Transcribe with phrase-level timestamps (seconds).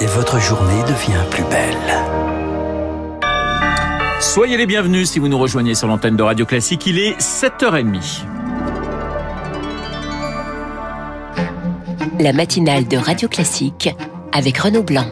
[0.00, 2.04] et votre journée devient plus belle.
[4.20, 6.86] Soyez les bienvenus si vous nous rejoignez sur l'antenne de Radio Classique.
[6.86, 8.24] Il est 7h30.
[12.20, 13.94] La matinale de Radio Classique
[14.32, 15.06] avec Renaud Blanc.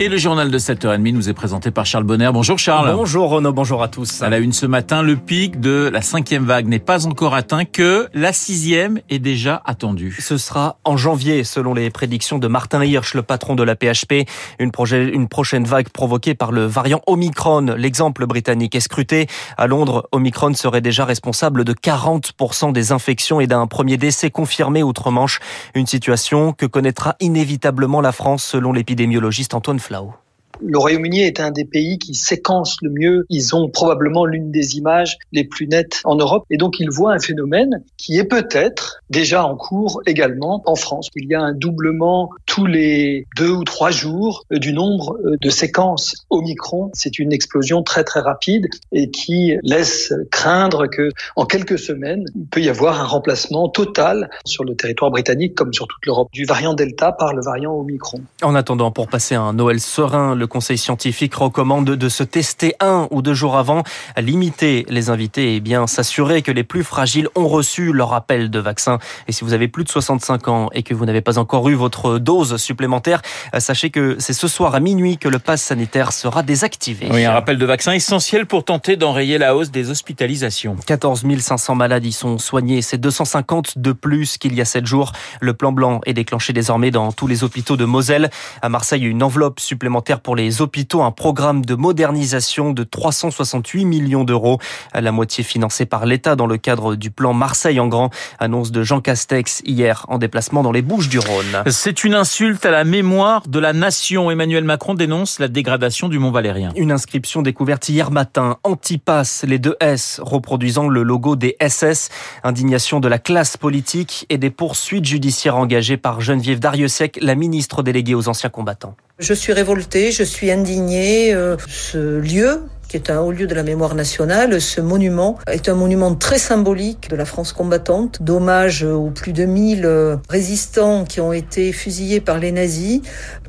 [0.00, 2.30] Et le journal de 7h30 nous est présenté par Charles Bonner.
[2.32, 2.92] Bonjour Charles.
[2.94, 4.22] Bonjour Renaud, bonjour à tous.
[4.22, 7.64] À la une ce matin, le pic de la cinquième vague n'est pas encore atteint,
[7.64, 10.16] que la sixième est déjà attendue.
[10.20, 14.28] Ce sera en janvier, selon les prédictions de Martin Hirsch, le patron de la PHP.
[14.58, 17.74] Une, une prochaine vague provoquée par le variant Omicron.
[17.76, 19.26] L'exemple britannique est scruté.
[19.56, 24.82] À Londres, Omicron serait déjà responsable de 40% des infections et d'un premier décès confirmé
[24.82, 25.40] outre-Manche.
[25.74, 30.23] Une situation que connaîtra inévitablement la France, selon l'épidémiologiste Antoine Flau.
[30.60, 33.26] Le Royaume-Uni est un des pays qui séquence le mieux.
[33.28, 36.44] Ils ont probablement l'une des images les plus nettes en Europe.
[36.50, 41.08] Et donc, ils voient un phénomène qui est peut-être déjà en cours également en France.
[41.16, 46.14] Il y a un doublement tous les deux ou trois jours du nombre de séquences
[46.30, 46.90] Omicron.
[46.94, 52.46] C'est une explosion très, très rapide et qui laisse craindre que, en quelques semaines, il
[52.46, 56.44] peut y avoir un remplacement total sur le territoire britannique comme sur toute l'Europe du
[56.44, 58.20] variant Delta par le variant Omicron.
[58.42, 63.22] En attendant, pour passer un Noël serein, conseil scientifique recommande de se tester un ou
[63.22, 63.82] deux jours avant,
[64.16, 68.58] limiter les invités et bien s'assurer que les plus fragiles ont reçu leur appel de
[68.58, 68.98] vaccin.
[69.28, 71.74] Et si vous avez plus de 65 ans et que vous n'avez pas encore eu
[71.74, 73.22] votre dose supplémentaire,
[73.58, 77.08] sachez que c'est ce soir à minuit que le pass sanitaire sera désactivé.
[77.10, 80.76] Oui, un rappel de vaccin essentiel pour tenter d'enrayer la hausse des hospitalisations.
[80.86, 85.12] 14 500 malades y sont soignés, c'est 250 de plus qu'il y a 7 jours.
[85.40, 88.30] Le plan blanc est déclenché désormais dans tous les hôpitaux de Moselle.
[88.62, 94.24] À Marseille, une enveloppe supplémentaire pour les hôpitaux, un programme de modernisation de 368 millions
[94.24, 94.58] d'euros,
[94.94, 98.82] la moitié financé par l'État dans le cadre du plan Marseille en grand, annonce de
[98.82, 101.62] Jean Castex hier en déplacement dans les Bouches du Rhône.
[101.68, 104.30] C'est une insulte à la mémoire de la nation.
[104.30, 106.70] Emmanuel Macron dénonce la dégradation du Mont Valérien.
[106.76, 112.10] Une inscription découverte hier matin, Antipass, les deux S, reproduisant le logo des SS,
[112.42, 117.82] indignation de la classe politique et des poursuites judiciaires engagées par Geneviève Dariussec, la ministre
[117.82, 118.96] déléguée aux anciens combattants.
[119.20, 121.32] Je suis révoltée, je suis indignée.
[121.32, 125.68] Euh, ce lieu qui est un haut lieu de la mémoire nationale, ce monument est
[125.68, 131.04] un monument très symbolique de la France combattante, d'hommage aux plus de 1000 euh, résistants
[131.04, 133.02] qui ont été fusillés par les nazis.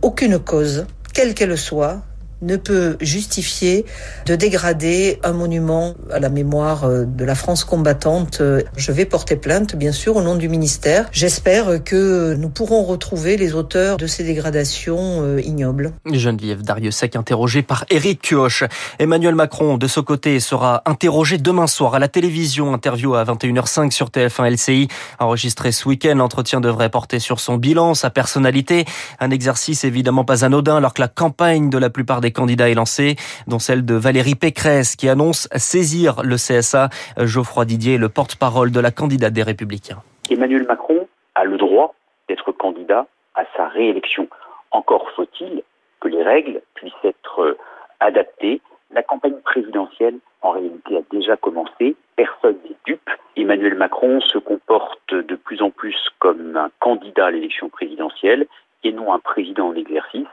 [0.03, 2.03] Aucune cause, quelle qu'elle soit,
[2.45, 3.85] ne peut justifier
[4.25, 8.41] de dégrader un monument à la mémoire euh, de la France combattante.
[8.77, 11.09] Je vais porter plainte, bien sûr, au nom du ministère.
[11.11, 15.93] J'espère que nous pourrons retrouver les auteurs de ces dégradations euh, ignobles.
[16.11, 18.63] Geneviève Dariussec, interrogée par Éric Kioch.
[18.99, 22.73] Emmanuel Macron, de ce côté, sera interrogé demain soir à la télévision.
[22.73, 24.87] Interview à 21h05 sur TF1 LCI.
[25.19, 28.85] Enregistré ce week-end, l'entretien devrait porter sur son bilan, sa personnalité.
[29.19, 32.75] Un exercice évidemment pas anodin alors que la campagne de la plupart des candidats est
[32.75, 33.15] lancée,
[33.47, 36.89] dont celle de Valérie Pécresse qui annonce saisir le CSA.
[37.17, 40.03] Geoffroy Didier, le porte-parole de la candidate des Républicains.
[40.29, 41.95] Emmanuel Macron a le droit
[42.29, 44.27] d'être candidat à sa réélection.
[44.71, 45.63] Encore faut-il
[45.99, 47.57] que les règles puissent être
[47.99, 48.61] adaptées.
[48.91, 51.95] La campagne présidentielle, en réalité, a déjà commencé.
[52.15, 53.09] Personne n'est dupe.
[53.35, 58.45] Emmanuel Macron se comporte de plus en plus comme un candidat à l'élection présidentielle
[58.83, 60.27] et non un président en exercice.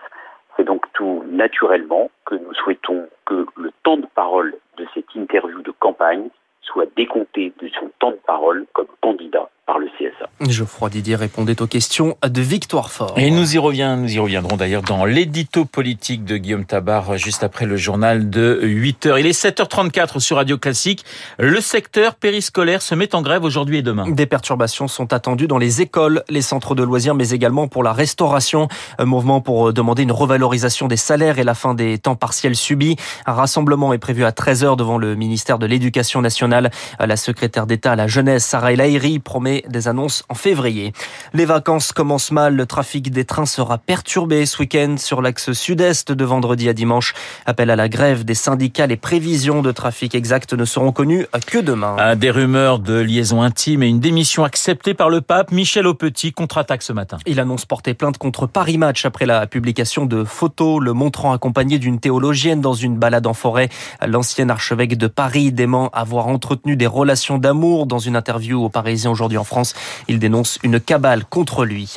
[1.32, 6.28] Naturellement que nous souhaitons que le temps de parole de cette interview de campagne
[6.60, 10.28] soit décompté de son temps de parole comme candidat par le CSA.
[10.50, 13.14] Geoffroy Didier répondait aux questions de Victoire Fort.
[13.16, 17.44] Et nous y, revient, nous y reviendrons d'ailleurs dans l'édito politique de Guillaume Tabar juste
[17.44, 19.20] après le journal de 8h.
[19.20, 21.04] Il est 7h34 sur Radio Classique.
[21.38, 24.10] Le secteur périscolaire se met en grève aujourd'hui et demain.
[24.10, 27.92] Des perturbations sont attendues dans les écoles, les centres de loisirs, mais également pour la
[27.92, 28.66] restauration.
[28.98, 32.96] Un mouvement pour demander une revalorisation des salaires et la fin des temps partiels subis.
[33.26, 36.70] Un rassemblement est prévu à 13h devant le ministère de l'Éducation nationale.
[36.98, 40.92] La secrétaire d'État à la jeunesse, Sarah El promet des annonces en février.
[41.34, 46.12] Les vacances commencent mal, le trafic des trains sera perturbé ce week-end sur l'axe sud-est
[46.12, 47.14] de vendredi à dimanche.
[47.46, 51.58] Appel à la grève des syndicats, les prévisions de trafic exactes ne seront connues que
[51.58, 52.16] demain.
[52.16, 56.82] Des rumeurs de liaison intime et une démission acceptée par le pape, Michel Aupetit contre-attaque
[56.82, 57.18] ce matin.
[57.26, 61.78] Il annonce porter plainte contre Paris Match après la publication de photos le montrant accompagné
[61.78, 63.68] d'une théologienne dans une balade en forêt.
[64.06, 69.10] L'ancien archevêque de Paris dément avoir entretenu des relations d'amour dans une interview aux Parisiens
[69.10, 69.74] aujourd'hui en France.
[70.06, 71.96] Il dénonce une cabale contre lui.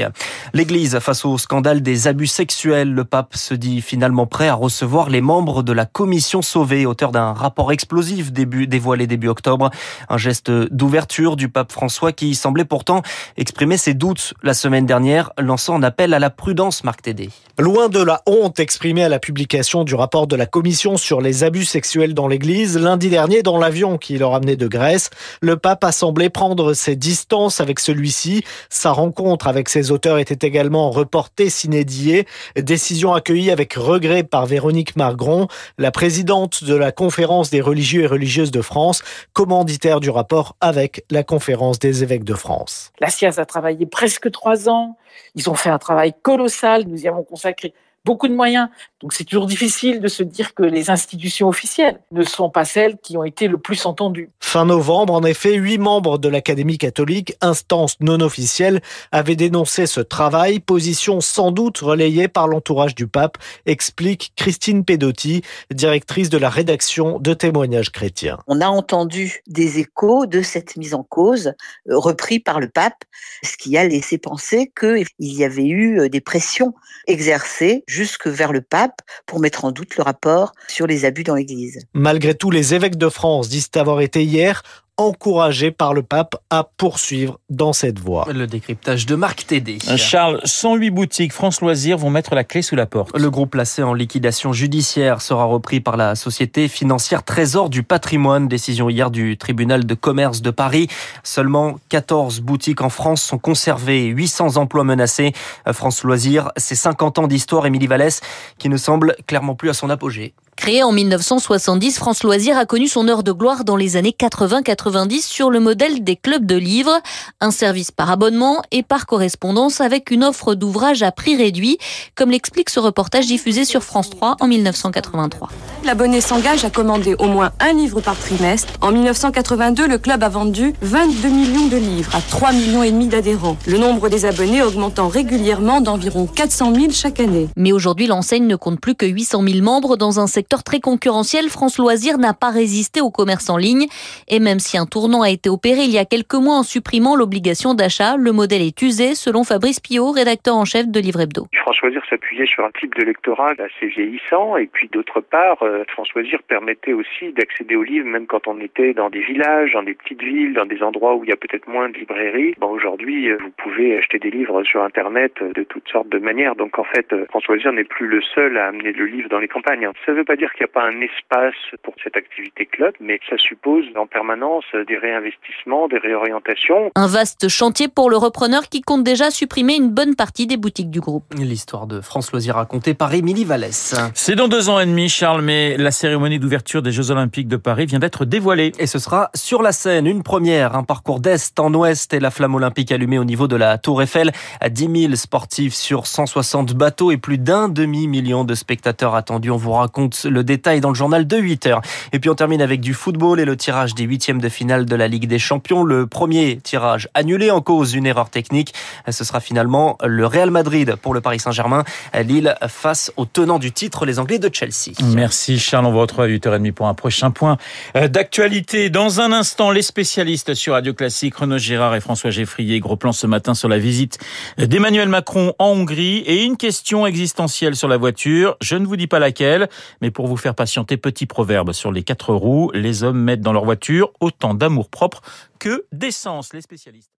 [0.54, 5.10] L'Église, face au scandale des abus sexuels, le pape se dit finalement prêt à recevoir
[5.10, 9.70] les membres de la commission sauvée, auteur d'un rapport explosif dévoilé début octobre.
[10.10, 13.04] Un geste d'ouverture du pape François qui semblait pourtant
[13.38, 17.30] exprimer ses doutes la semaine dernière, lançant un appel à la prudence, Marc Tédé.
[17.60, 21.44] Loin de la honte exprimée à la publication du rapport de la commission sur les
[21.44, 25.10] abus sexuels dans l'église, lundi dernier dans l'avion qui le ramenait de Grèce,
[25.42, 28.44] le pape a semblé prendre ses distances avec celui-ci.
[28.70, 32.26] Sa rencontre avec ses auteurs était également reportée s'inédiée.
[32.56, 35.48] Décision accueillie avec regret par Véronique Margron,
[35.78, 39.04] la présidente de la conférence des religieux et religieuses de France,
[39.34, 42.92] commanditaire du rapport avec la conférence des évêques de France.
[43.02, 44.98] La SIAZ a travaillé presque trois ans.
[45.36, 46.86] Ils ont fait un travail colossal.
[46.88, 47.74] Nous y avons consacré
[48.06, 48.70] beaucoup de moyens.
[49.02, 52.98] Donc c'est toujours difficile de se dire que les institutions officielles ne sont pas celles
[52.98, 54.30] qui ont été le plus entendues.
[54.40, 58.82] Fin novembre, en effet, huit membres de l'Académie catholique, instance non officielle,
[59.12, 65.42] avaient dénoncé ce travail, position sans doute relayée par l'entourage du pape, explique Christine Pedotti,
[65.72, 68.38] directrice de la rédaction de témoignages chrétiens.
[68.48, 71.54] On a entendu des échos de cette mise en cause
[71.90, 73.04] euh, repris par le pape,
[73.44, 76.74] ce qui a laissé penser qu'il y avait eu euh, des pressions
[77.08, 81.36] exercées jusque vers le pape pour mettre en doute le rapport sur les abus dans
[81.36, 81.80] l'Église.
[81.94, 84.64] Malgré tout, les évêques de France disent avoir été hier
[84.98, 88.28] encouragé par le pape à poursuivre dans cette voie.
[88.34, 89.78] Le décryptage de Marc Tédé.
[89.98, 93.18] Charles, 108 boutiques France Loisirs vont mettre la clé sous la porte.
[93.18, 98.48] Le groupe placé en liquidation judiciaire sera repris par la société financière Trésor du patrimoine.
[98.48, 100.88] Décision hier du tribunal de commerce de Paris.
[101.24, 105.34] Seulement 14 boutiques en France sont conservées, 800 emplois menacés.
[105.74, 108.22] France Loisirs, c'est 50 ans d'histoire, Émilie Vallès,
[108.58, 110.34] qui ne semble clairement plus à son apogée.
[110.56, 115.22] Créé en 1970, France Loisirs a connu son heure de gloire dans les années 80-90
[115.22, 116.98] sur le modèle des clubs de livres,
[117.42, 121.78] un service par abonnement et par correspondance avec une offre d'ouvrages à prix réduit,
[122.16, 125.50] comme l'explique ce reportage diffusé sur France 3 en 1983.
[125.84, 128.74] L'abonné s'engage à commander au moins un livre par trimestre.
[128.82, 133.08] En 1982, le club a vendu 22 millions de livres à 3 millions et demi
[133.08, 133.58] d'adhérents.
[133.68, 137.50] Le nombre des abonnés augmentant régulièrement d'environ 400 000 chaque année.
[137.58, 141.50] Mais aujourd'hui, l'enseigne ne compte plus que 800 000 membres dans un secteur très concurrentiel.
[141.50, 143.88] France Loisirs n'a pas résisté au commerce en ligne.
[144.28, 147.16] Et même si un tournant a été opéré il y a quelques mois en supprimant
[147.16, 151.48] l'obligation d'achat, le modèle est usé, selon Fabrice Pillot, rédacteur en chef de Livre Hebdo.
[151.54, 154.58] France Loisirs s'appuyait sur un type de lectorat assez vieillissant.
[154.58, 155.58] Et puis d'autre part,
[155.90, 159.84] France Loisirs permettait aussi d'accéder aux livres même quand on était dans des villages, dans
[159.84, 162.56] des petites villes, dans des endroits où il y a peut-être moins de librairies.
[162.60, 166.56] Bon, aujourd'hui, vous pouvez acheter des livres sur Internet de toutes sortes de manières.
[166.56, 169.48] Donc en fait, France Loisirs n'est plus le seul à amener le livre dans les
[169.48, 169.90] campagnes.
[170.06, 173.20] Ça veut pas dire qu'il n'y a pas un espace pour cette activité club, mais
[173.30, 176.92] ça suppose en permanence des réinvestissements, des réorientations.
[176.96, 180.90] Un vaste chantier pour le repreneur qui compte déjà supprimer une bonne partie des boutiques
[180.90, 181.26] du groupe.
[181.38, 183.96] L'histoire de France Loisirs racontée par Émilie Vallès.
[184.14, 187.58] C'est dans deux ans et demi, Charles, mais la cérémonie d'ouverture des Jeux Olympiques de
[187.58, 188.72] Paris vient d'être dévoilée.
[188.80, 192.32] Et ce sera sur la scène, une première, un parcours d'est en ouest et la
[192.32, 194.32] flamme olympique allumée au niveau de la Tour Eiffel.
[194.60, 199.52] À 10 000 sportifs sur 160 bateaux et plus d'un demi-million de spectateurs attendus.
[199.52, 201.82] On vous raconte le détail dans le journal de 8 heures.
[202.14, 204.96] Et puis on termine avec du football et le tirage des huitièmes de finale de
[204.96, 205.84] la Ligue des Champions.
[205.84, 208.74] Le premier tirage annulé en cause d'une erreur technique.
[209.10, 211.84] Ce sera finalement le Real Madrid pour le Paris Saint-Germain.
[212.14, 214.94] Lille face aux tenants du titre, les Anglais de Chelsea.
[215.04, 217.58] Merci Charles, on vous retrouve à 8h30 pour un prochain point
[217.94, 218.90] d'actualité.
[218.90, 222.80] Dans un instant, les spécialistes sur Radio Classique, Renaud Girard et François Geffrier.
[222.80, 224.18] Gros plan ce matin sur la visite
[224.58, 228.58] d'Emmanuel Macron en Hongrie et une question existentielle sur la voiture.
[228.62, 229.70] Je ne vous dis pas laquelle,
[230.02, 233.54] mais pour vous faire patienter, petit proverbe sur les quatre roues, les hommes mettent dans
[233.54, 235.22] leur voiture autant d'amour propre
[235.60, 237.15] que d'essence, les spécialistes.